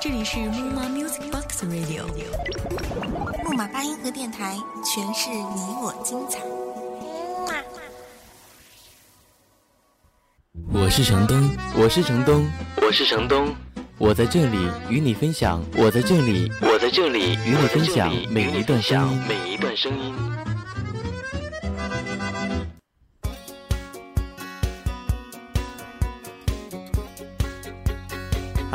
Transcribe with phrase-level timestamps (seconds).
[0.00, 2.04] 这里是木马 Music Box Radio，
[3.42, 6.38] 木马八音盒电台，诠释你我精彩。
[10.72, 12.46] 我是程东，我是程东，
[12.76, 13.52] 我是程东，
[13.98, 20.14] 我在这里与你分享，我在这里，我在这里与你分享每一段声音，每一段声音。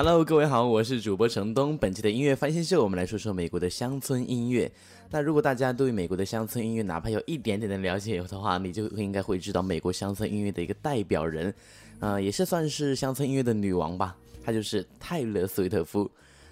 [0.02, 1.78] Hello，各位好，我是主播程东。
[1.78, 4.72] 本期的音乐翻新秀，我们来说说美国的乡村音乐。
[5.10, 11.54] 那如果大家对美国的乡村音乐哪怕有一点点的了解的话，你就应该会知道美国乡村音乐的一个代表人，
[12.00, 14.16] 呃，也是算是乡村音乐的女王吧。
[14.42, 16.10] 她就是泰勒·斯威特夫。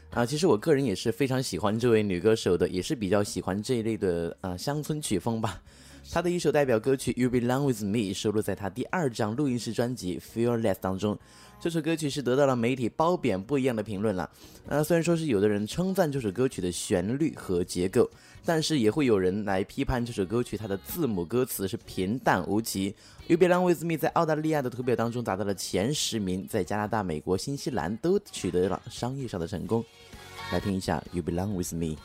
[0.09, 5.61] 啊，其实我个人也是非常喜欢这位女歌手的，也是比较喜欢这一类的呃乡村曲风吧。
[6.09, 11.17] 他的一首代表歌曲《You Belong With Me》收录在他第二张录音室专辑《Fearless》当中。
[11.59, 14.29] 这首歌曲是得到了媒体褒贬不一样的评论了。
[14.67, 18.09] 呃，虽然说是有的人称赞这首歌曲的旋律和结构，
[18.45, 22.95] 但是也会有人来批判这首歌曲它的字母歌词是平淡无奇。
[23.27, 29.83] You Belong With Me 在澳大利亚的图表当中达到了前十名，在加拿大、美国、新西兰都取得了商业上的成功。
[30.51, 31.95] 来听一下《You Belong With Me》。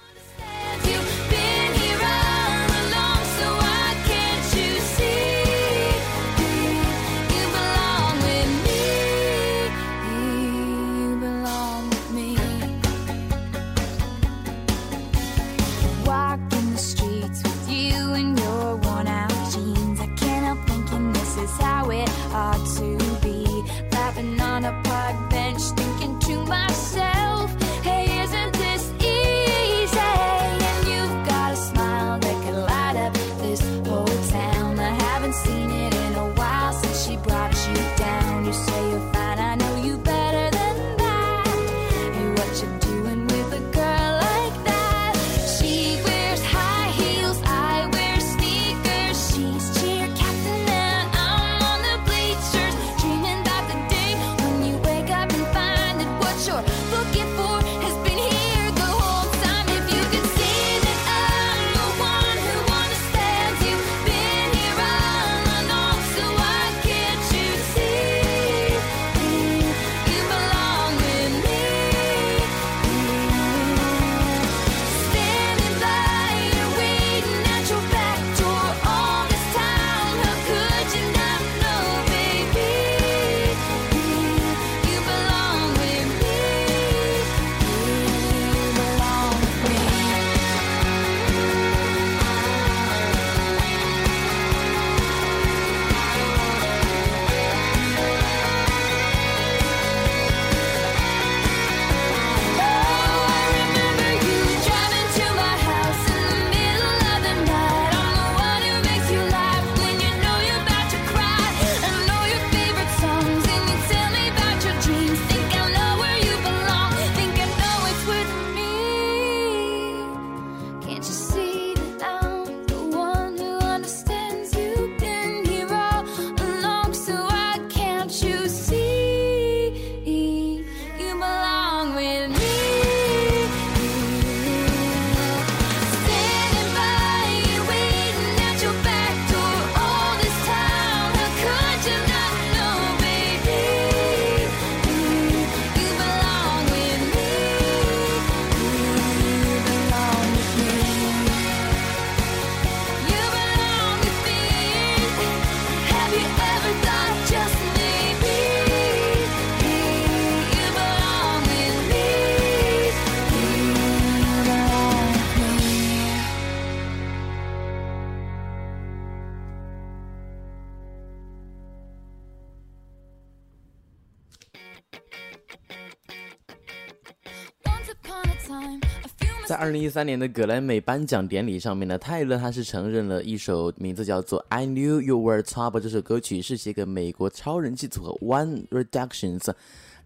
[179.44, 189.52] 在二零一三年的格莱美颁奖典礼上面呢，泰勒他是承认了一首名字叫做《I Knew You Were Trouble》这首歌曲是写给美国超人气组合 One Reductions，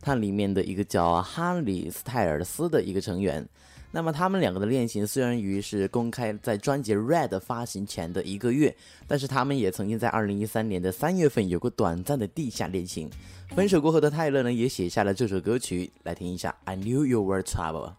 [0.01, 3.47] 它里面的一个叫哈里斯泰尔斯的一个成员。
[3.93, 8.75] 那么他们两个的恋情虽然于是公开在专辑《Red》发行前的一个月，
[9.07, 13.09] 但是他们也曾经在二零一三年的三月份有过短暂的地下恋情。
[13.51, 17.91] 分手过后的泰勒呢，也写下了这首歌曲，来听一下《I Knew You Were Trouble》。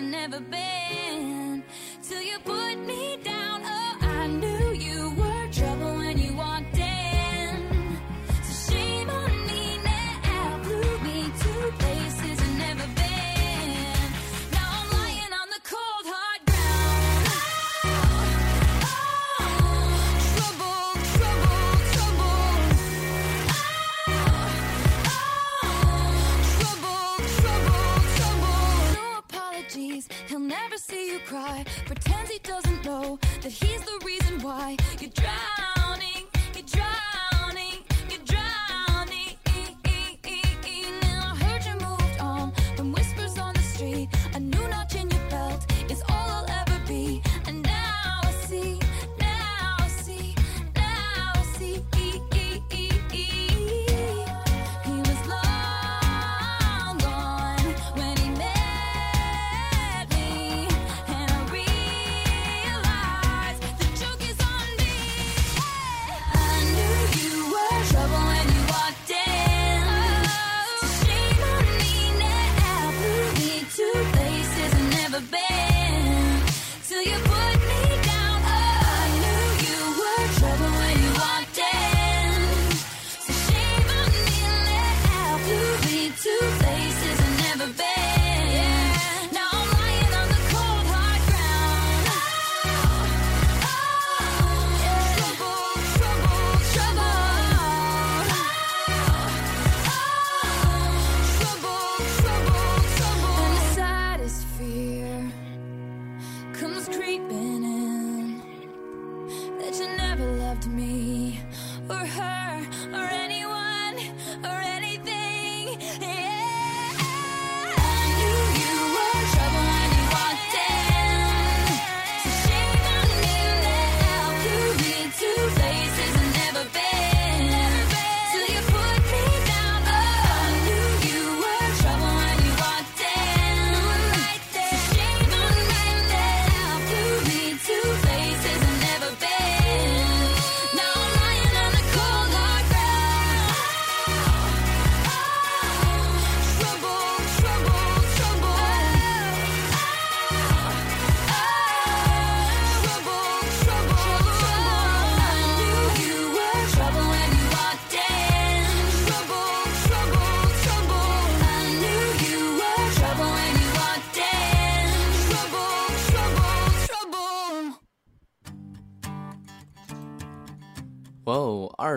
[0.00, 1.62] never been
[2.02, 3.79] till you put me down.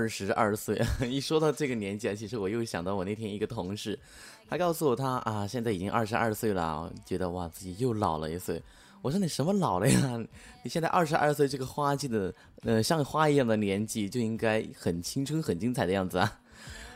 [0.03, 0.81] 二十二岁。
[1.07, 3.97] 一说到这个年纪啊，其实我又想到我那天一个同事，
[4.49, 8.61] 他告诉我他啊，现在已经二十二岁了，觉得哇自己又老了一岁。
[9.01, 10.21] 我说你什么老了呀？
[10.61, 12.33] 你现在二十二岁这个花季的，
[12.63, 16.39] 呃，像花一样的年纪，就应该很青春、很精彩的样子啊。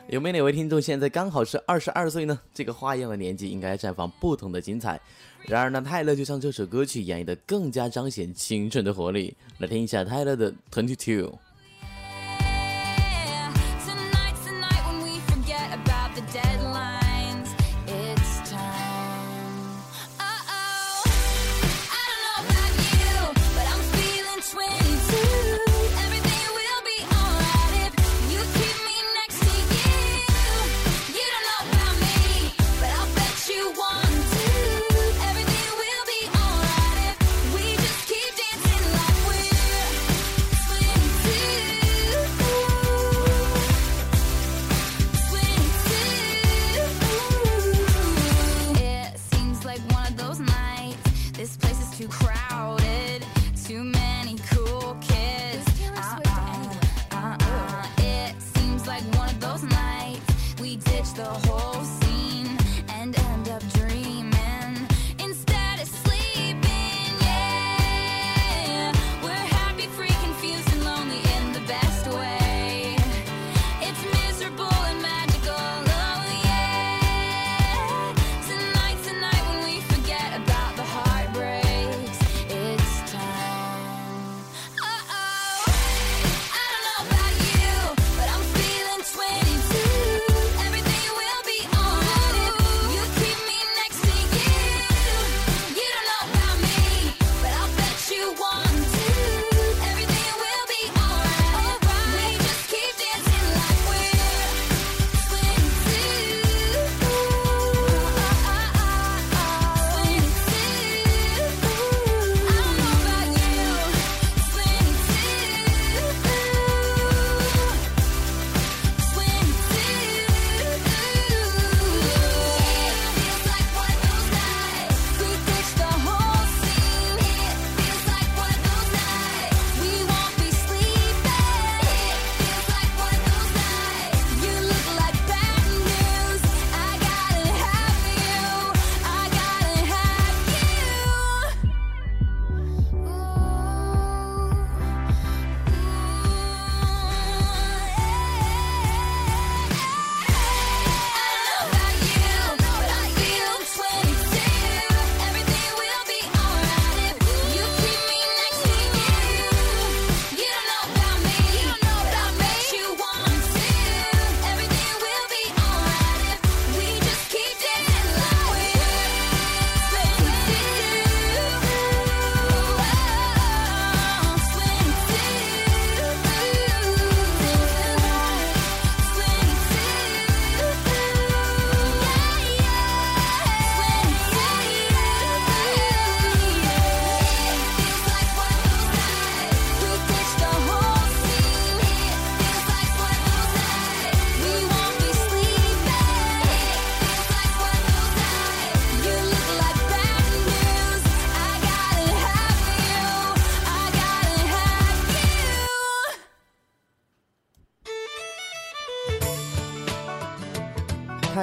[0.09, 2.37] 有没有哪位听众现在刚好是二十二岁呢？
[2.53, 4.99] 这个花一样的年纪应该绽放不同的精彩。
[5.45, 9.35] 然而呢，泰勒就像这首歌曲演绎的更加彰显青春的活力。
[9.59, 11.31] 来听一下泰勒的《Twenty Two》。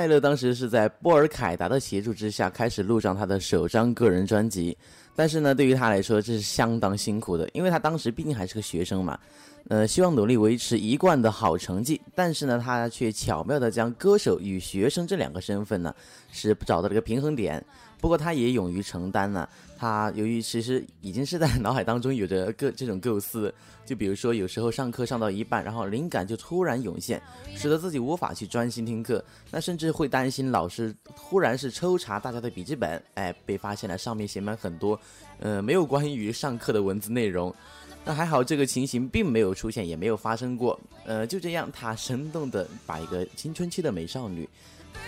[0.04, 4.76] 泰勒当时是在波尔凯达的协助之下开始录上他的首张个人专辑，
[5.16, 9.18] 但是呢，对于他来说这是相当辛苦的，因为他当时毕竟还是个学生嘛，
[9.68, 15.94] 呃，希望努力维持一贯的好成绩，但是呢，他却巧妙的将歌手与学生这两个身份呢
[16.30, 17.64] 是找到了一个平衡点。
[18.04, 19.48] 不过他也勇于承担呢。
[19.78, 23.52] 他由于其实已经是在脑海当中有着各这种构思，
[23.86, 27.18] 就比如说有时候上课上到一半，然后灵感就突然涌现，
[27.56, 29.24] 使得自己无法去专心听课。
[29.50, 35.00] 那甚至会担心老师忽然是抽查大家的笔记本，哎，被发现了上面写满很多，
[35.38, 37.54] 呃，没有关于上课的文字内容。
[38.04, 40.78] 那还好，这个情形并没有出现，也没有发生过。
[41.06, 44.46] 呃，就这样，他生动的把一个青春期的美少女。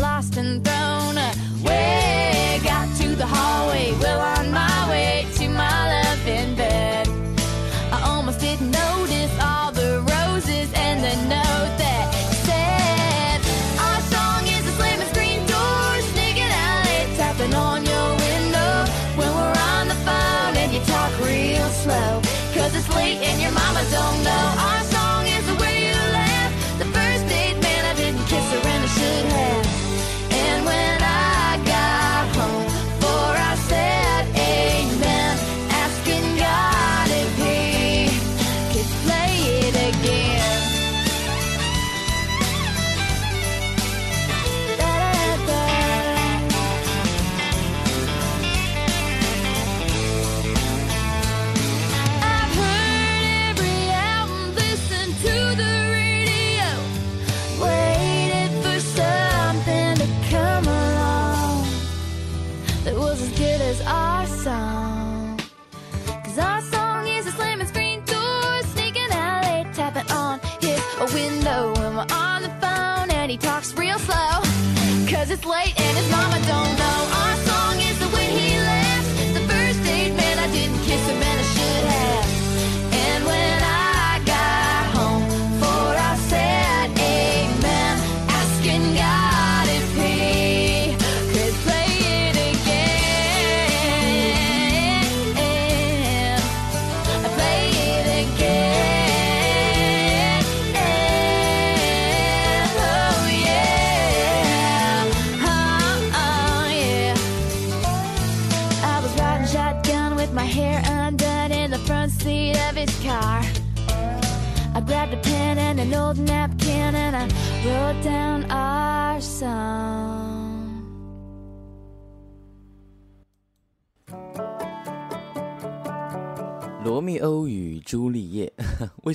[0.00, 2.60] lost and thrown away.
[2.64, 7.08] Got to the hallway, well on my way to my loving bed.
[7.92, 8.99] I almost didn't notice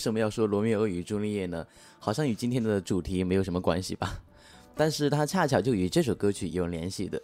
[0.05, 1.65] 什么要说罗密欧与朱丽叶呢？
[1.97, 4.21] 好像与今天的主题没有什么关系吧？
[4.77, 7.19] 但是它恰巧就与这首歌曲有联系的。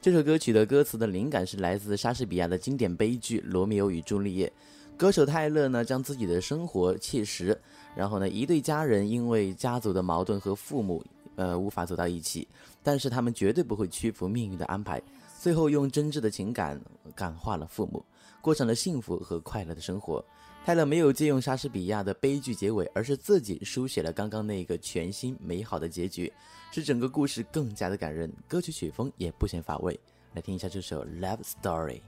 [0.00, 4.48] 这首歌曲的歌词的灵感是来自莎士比亚的经典悲剧《罗密欧与朱丽叶》。
[4.96, 7.54] 歌手泰勒呢，将自己的生活切实，
[7.94, 11.04] 然后呢，一对家人因为家族的矛盾和父母，
[11.36, 12.48] 呃，无法走到一起，
[12.82, 15.02] 但是他们绝对不会屈服命运的安排，
[15.38, 16.80] 最后用真挚的情感
[17.14, 18.02] 感化了父母，
[18.40, 20.24] 过上了幸福和快乐的生活。
[20.64, 26.32] 泰勒没有借用莎士比亚的悲剧结尾，而是自己书写了刚刚那个全新美好的结局，
[26.70, 29.98] 使整个故事更加的感人，歌曲曲风也不显乏味。
[30.34, 32.00] 来听一下这首《Love Story》。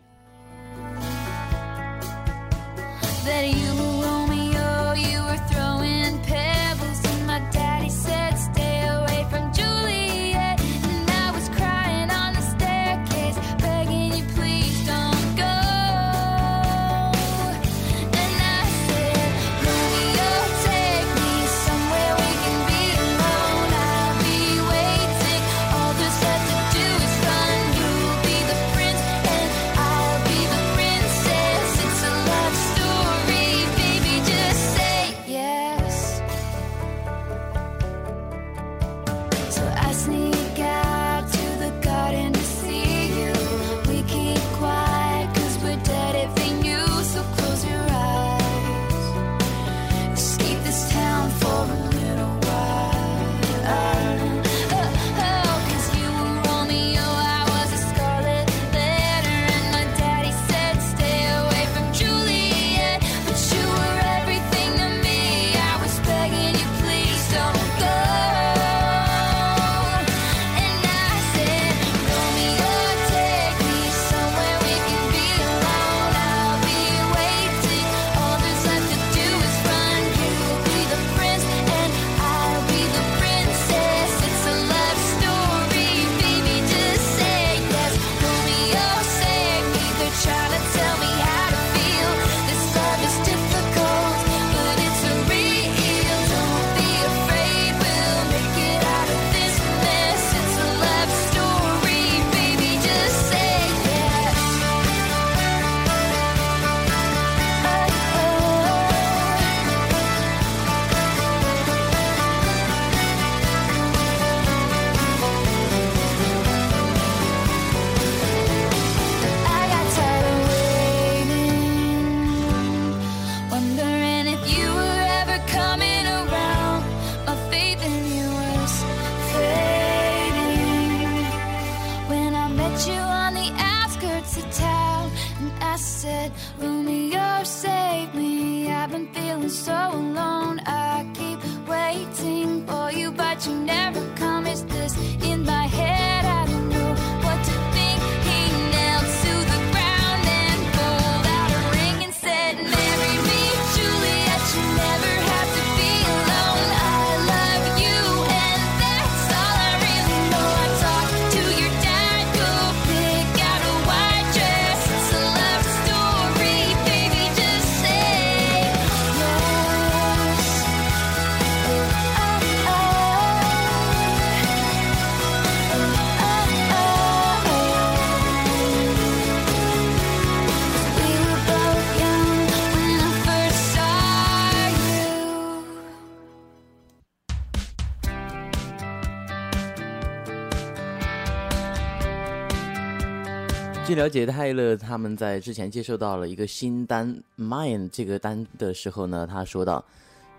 [193.95, 199.85] 了解，泰勒他们在之前接受到了一个新单《Mine》这个单的时候呢，他说到，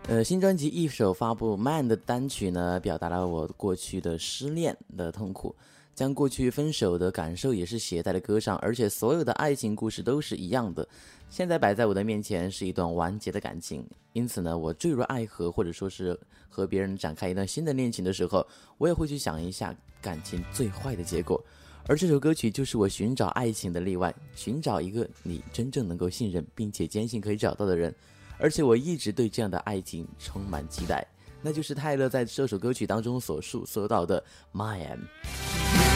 [0.07, 5.55] 呃，新专辑一首发布《Man》的单曲呢，表达了我过去的失恋的痛苦，
[5.93, 10.85] 将过去分手的感受也是写在了歌上，而且所有的爱情故事都是一样的。
[11.29, 18.45] 现在摆在我的面前是一段完结的感情，因此呢，我坠入爱河或者说是和别人展开一段新的恋情的时候，
[18.77, 21.41] 我也会去想一下感情最坏的结果。
[21.87, 27.93] 而这首歌曲就是我寻找爱情的例外，寻找一个你真正能够信任并且坚信可以找到的人。
[28.39, 31.05] 而且我一直对这样的爱情充满期待，
[31.43, 35.94] 那就是泰勒在这首歌曲当中所述说到的 “My am”。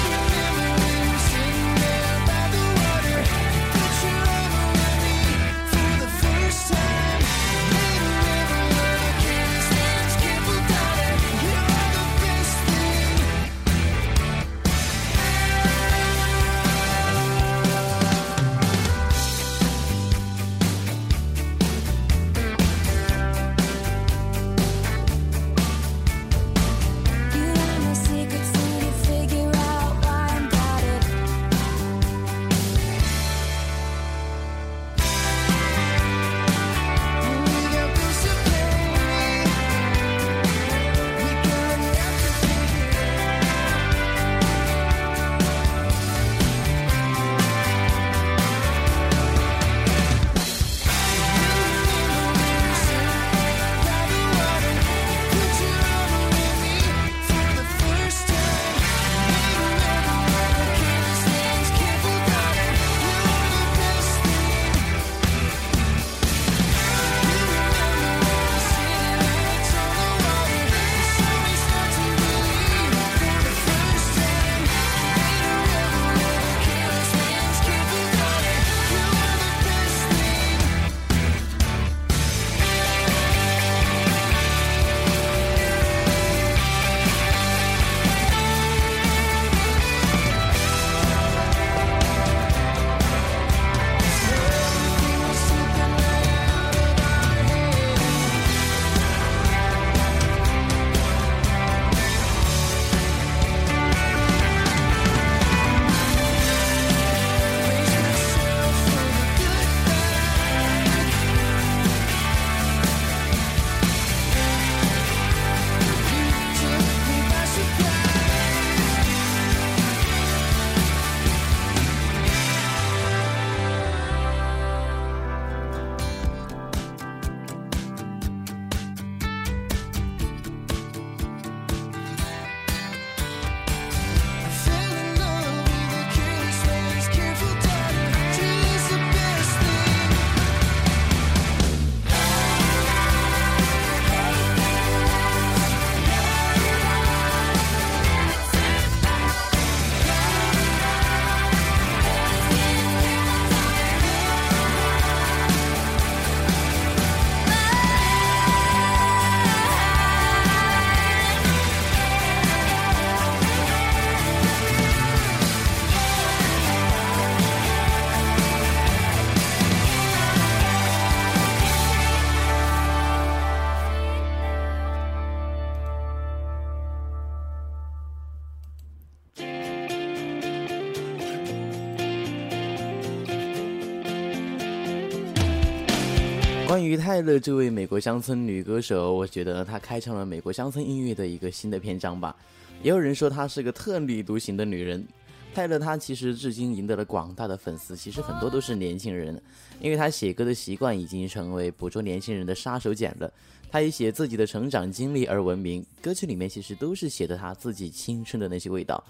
[186.70, 192.36] 关于泰勒这位美国乡村女歌手，我觉得她开创了美国乡村音乐的一个新的篇章吧。
[192.84, 195.04] 也有人说她是个特立独行的女人。
[195.52, 199.42] 泰勒她其实至今赢得了广大的粉丝，其实很多都是年轻人，
[199.82, 203.34] 因为她写歌的习惯已经成为捕捉年轻人的杀手锏了。
[203.72, 209.04] 她以写自己的成长经历而闻名，歌曲里面其实都是写的她自己青春的那些味道。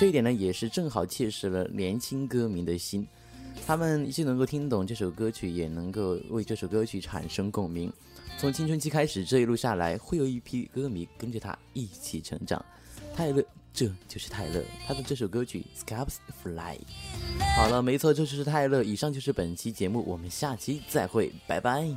[0.00, 3.06] 这一点呢，也是正好切实了年轻歌迷的心，
[3.66, 7.92] 他们既能够听懂这首歌曲，也能够为这首歌曲产生共鸣。
[8.38, 12.64] 从青春期开始，这一路下来，会有一批歌迷跟着他一起成长。
[13.14, 13.44] 泰勒。
[13.70, 16.76] 这就是泰勒，他的这首歌曲《Scars Fly》。
[17.54, 18.82] 好了，没错，这就是泰勒。
[18.82, 21.88] 以上就是本期节目，我们下期再会，拜拜。